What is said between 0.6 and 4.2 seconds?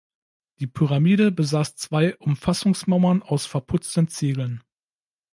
Pyramide besaß zwei Umfassungsmauern aus verputzten